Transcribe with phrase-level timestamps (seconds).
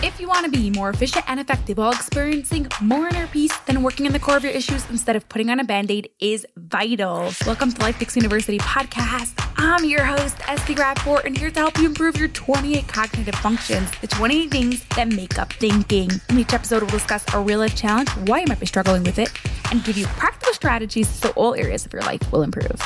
[0.00, 3.82] If you want to be more efficient and effective while experiencing more inner peace, then
[3.82, 6.46] working in the core of your issues instead of putting on a band aid is
[6.56, 7.32] vital.
[7.44, 9.32] Welcome to Life Fix University podcast.
[9.56, 13.90] I'm your host, Esty Rapport, and here to help you improve your 28 cognitive functions,
[14.00, 16.10] the 28 things that make up thinking.
[16.28, 19.18] In each episode, we'll discuss a real life challenge, why you might be struggling with
[19.18, 19.32] it,
[19.72, 22.80] and give you practical strategies so all areas of your life will improve.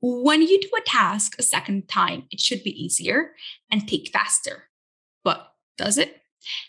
[0.00, 3.32] When you do a task a second time, it should be easier
[3.70, 4.64] and take faster.
[5.24, 6.22] But does it?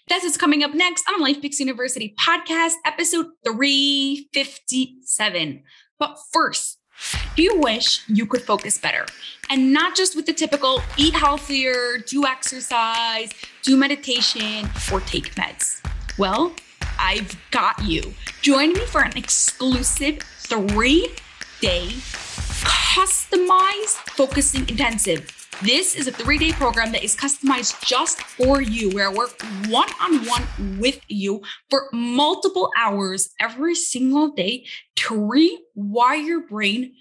[0.08, 5.62] That's what's coming up next on Life Fix University podcast, episode 357.
[6.00, 6.80] But first,
[7.36, 9.06] do you wish you could focus better?
[9.50, 13.30] And not just with the typical eat healthier, do exercise,
[13.62, 15.86] do meditation, or take meds.
[16.18, 16.56] Well,
[16.98, 18.16] I've got you.
[18.42, 21.16] Join me for an exclusive three
[21.62, 21.92] day
[22.64, 25.36] customized focusing intensive.
[25.62, 29.42] This is a three day program that is customized just for you, where I work
[29.68, 34.66] one on one with you for multiple hours every single day
[34.98, 36.94] to rewire your brain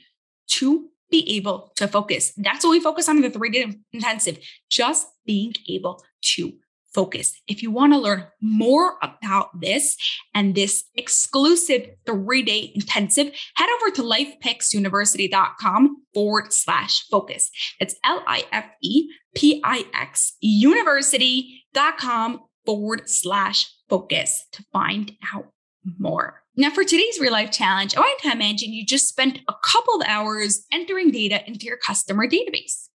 [0.48, 2.32] to be able to focus.
[2.36, 4.38] That's what we focus on in the three day intensive,
[4.70, 6.52] just being able to
[6.98, 7.40] focus.
[7.46, 9.96] If you want to learn more about this
[10.34, 17.52] and this exclusive three day intensive, head over to lifefixuniversity.com forward slash focus.
[17.78, 25.52] That's L I F E P I X university.com forward slash focus to find out
[26.00, 26.42] more.
[26.56, 29.94] Now, for today's real life challenge, I want to imagine you just spent a couple
[29.94, 32.88] of hours entering data into your customer database.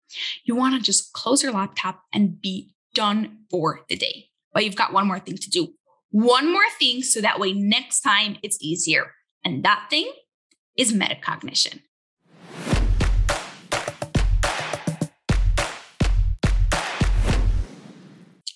[0.45, 4.27] You want to just close your laptop and be done for the day.
[4.53, 5.75] But you've got one more thing to do.
[6.11, 9.13] One more thing so that way next time it's easier.
[9.45, 10.11] And that thing
[10.77, 11.81] is metacognition.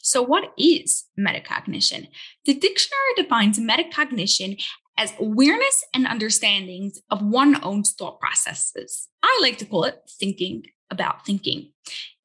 [0.02, 2.08] So, what is metacognition?
[2.44, 4.62] The dictionary defines metacognition
[4.96, 9.08] as awareness and understandings of one's own thought processes.
[9.22, 11.70] I like to call it thinking about thinking.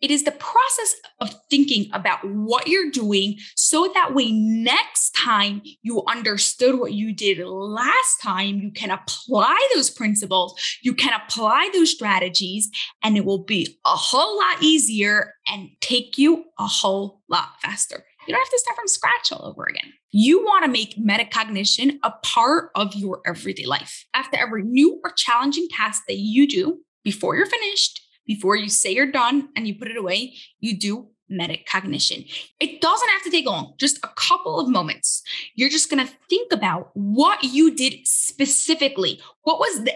[0.02, 5.62] It is the process of thinking about what you're doing so that way next time
[5.82, 11.70] you understood what you did last time, you can apply those principles, you can apply
[11.74, 12.70] those strategies,
[13.04, 18.06] and it will be a whole lot easier and take you a whole lot faster.
[18.26, 19.92] You don't have to start from scratch all over again.
[20.12, 24.06] You want to make metacognition a part of your everyday life.
[24.14, 28.94] After every new or challenging task that you do, before you're finished, before you say
[28.94, 32.32] you're done and you put it away, you do metacognition.
[32.60, 35.24] It doesn't have to take long, just a couple of moments.
[35.56, 39.20] You're just going to think about what you did specifically.
[39.42, 39.96] What was the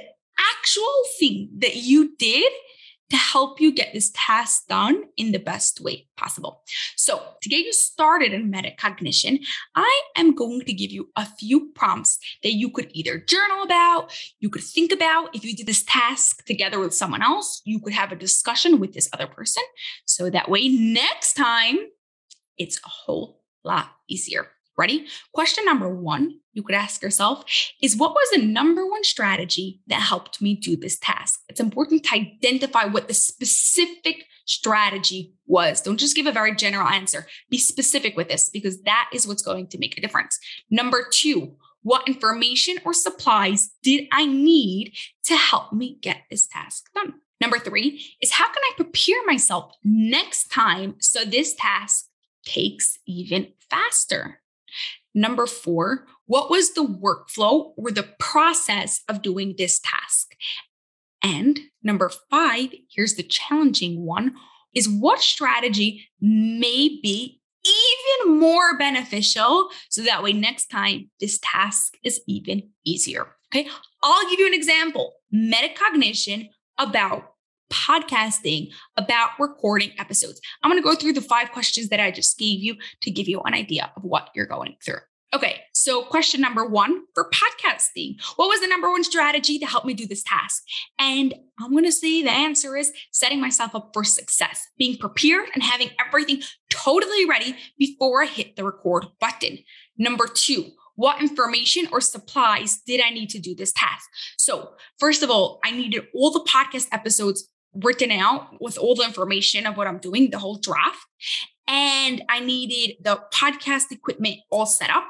[0.58, 2.52] actual thing that you did
[3.14, 6.64] to help you get this task done in the best way possible.
[6.96, 11.70] So, to get you started in metacognition, I am going to give you a few
[11.76, 15.36] prompts that you could either journal about, you could think about.
[15.36, 18.94] If you did this task together with someone else, you could have a discussion with
[18.94, 19.64] this other person.
[20.06, 21.78] So that way, next time,
[22.58, 24.48] it's a whole lot easier.
[24.78, 25.06] Ready?
[25.34, 27.44] Question number one you could ask yourself
[27.82, 31.42] is what was the number one strategy that helped me do this task?
[31.48, 35.82] It's important to identify what the specific strategy was.
[35.82, 37.26] Don't just give a very general answer.
[37.50, 40.40] Be specific with this because that is what's going to make a difference.
[40.70, 44.94] Number two, what information or supplies did I need
[45.26, 47.16] to help me get this task done?
[47.42, 52.06] Number three is how can I prepare myself next time so this task
[52.46, 54.40] takes even faster?
[55.14, 60.36] Number four, what was the workflow or the process of doing this task?
[61.24, 64.36] And number five, here's the challenging one
[64.74, 71.96] is what strategy may be even more beneficial so that way next time this task
[72.04, 73.28] is even easier.
[73.54, 73.70] Okay.
[74.02, 77.33] I'll give you an example metacognition about
[77.74, 80.40] podcasting, about recording episodes.
[80.62, 83.28] I'm going to go through the five questions that I just gave you to give
[83.28, 85.00] you an idea of what you're going through.
[85.34, 89.84] Okay, so question number one for podcasting What was the number one strategy to help
[89.84, 90.62] me do this task?
[91.00, 95.50] And I'm going to say the answer is setting myself up for success, being prepared
[95.56, 99.58] and having everything totally ready before I hit the record button.
[99.98, 104.08] Number two, what information or supplies did I need to do this task?
[104.38, 109.04] So, first of all, I needed all the podcast episodes written out with all the
[109.04, 111.06] information of what I'm doing, the whole draft.
[111.68, 115.06] And I needed the podcast equipment all set up.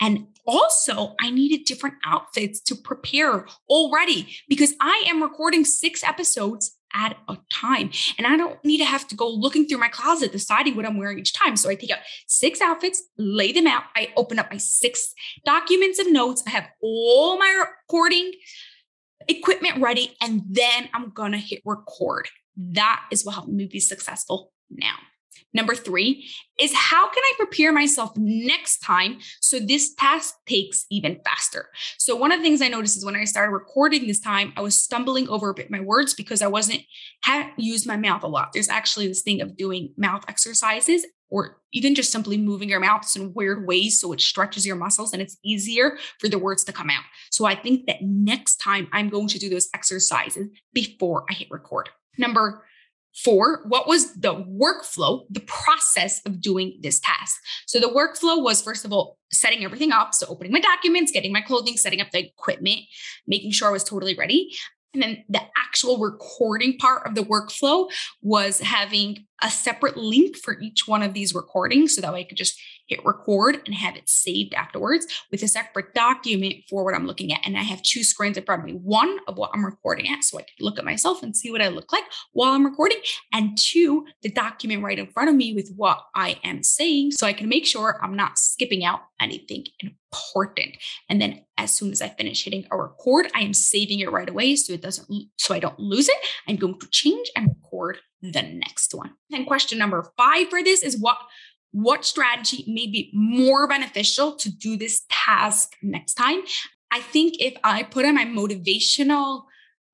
[0.00, 6.76] And also, I needed different outfits to prepare already because I am recording six episodes
[6.94, 7.90] at a time.
[8.16, 10.96] And I don't need to have to go looking through my closet, deciding what I'm
[10.96, 11.56] wearing each time.
[11.56, 13.82] So I take out six outfits, lay them out.
[13.96, 15.12] I open up my six
[15.44, 16.42] documents of notes.
[16.46, 18.32] I have all my recording
[19.28, 22.28] equipment ready, and then I'm to hit record.
[22.56, 24.96] That is what helped me be successful now.
[25.52, 26.28] Number three
[26.58, 31.68] is how can I prepare myself next time so this task takes even faster?
[31.98, 34.62] So, one of the things I noticed is when I started recording this time, I
[34.62, 36.82] was stumbling over a bit my words because I wasn't,
[37.22, 38.52] hadn't used my mouth a lot.
[38.52, 43.04] There's actually this thing of doing mouth exercises or even just simply moving your mouth
[43.16, 46.72] in weird ways so it stretches your muscles and it's easier for the words to
[46.72, 47.04] come out.
[47.30, 51.48] So, I think that next time I'm going to do those exercises before I hit
[51.50, 51.90] record.
[52.18, 52.64] Number
[53.24, 57.40] Four, what was the workflow, the process of doing this task?
[57.66, 60.14] So the workflow was, first of all, setting everything up.
[60.14, 62.80] So opening my documents, getting my clothing, setting up the equipment,
[63.26, 64.54] making sure I was totally ready.
[64.92, 67.90] And then the actual recording part of the workflow
[68.22, 72.24] was having a separate link for each one of these recordings so that way I
[72.24, 76.94] could just hit record and have it saved afterwards with a separate document for what
[76.94, 77.40] I'm looking at.
[77.44, 80.22] And I have two screens in front of me one of what I'm recording at,
[80.24, 82.98] so I can look at myself and see what I look like while I'm recording,
[83.32, 87.26] and two, the document right in front of me with what I am saying, so
[87.26, 90.76] I can make sure I'm not skipping out anything important.
[91.08, 94.28] And then as soon as I finish hitting a record, I am saving it right
[94.28, 96.16] away so it doesn't, so I don't lose it.
[96.46, 99.12] I'm going to change and record the next one.
[99.32, 101.18] And question number five for this is what
[101.72, 106.40] what strategy may be more beneficial to do this task next time.
[106.90, 109.42] I think if I put on my motivational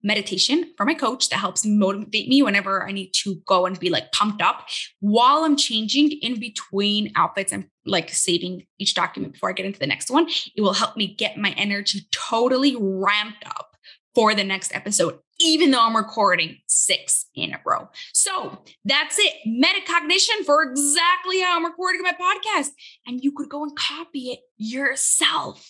[0.02, 3.88] meditation for my coach that helps motivate me whenever I need to go and be
[3.88, 4.66] like pumped up
[5.00, 9.78] while I'm changing in between outfits and like saving each document before I get into
[9.78, 13.76] the next one, it will help me get my energy totally ramped up
[14.14, 17.88] for the next episode, even though I'm recording six in a row.
[18.12, 19.34] So that's it.
[19.46, 22.70] Metacognition for exactly how I'm recording my podcast.
[23.06, 25.66] And you could go and copy it yourself.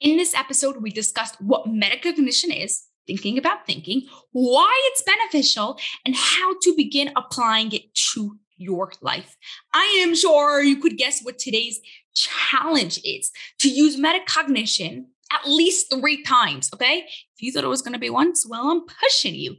[0.00, 4.02] In this episode, we discussed what metacognition is, thinking about thinking,
[4.32, 9.36] why it's beneficial, and how to begin applying it to your life.
[9.74, 11.80] I am sure you could guess what today's
[12.14, 13.30] challenge is
[13.60, 16.70] to use metacognition at least three times.
[16.74, 17.04] Okay.
[17.36, 19.56] If you thought it was going to be once, well, I'm pushing you.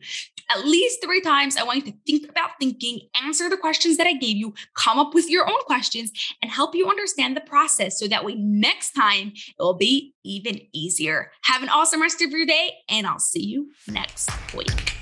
[0.50, 4.08] At least three times, I want you to think about thinking, answer the questions that
[4.08, 6.10] I gave you, come up with your own questions,
[6.42, 10.62] and help you understand the process so that way next time it will be even
[10.74, 11.32] easier.
[11.44, 14.97] Have an awesome rest of your day, and I'll see you next week.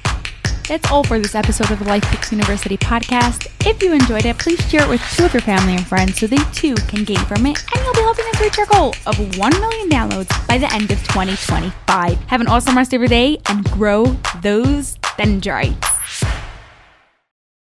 [0.67, 3.47] That's all for this episode of the Life Fix University podcast.
[3.67, 6.25] If you enjoyed it, please share it with two of your family and friends so
[6.25, 9.37] they too can gain from it, and you'll be helping us reach our goal of
[9.37, 12.17] 1 million downloads by the end of 2025.
[12.17, 14.05] Have an awesome rest of your day and grow
[14.41, 15.94] those dendrites.